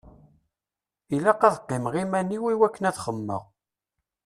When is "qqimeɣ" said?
1.61-1.93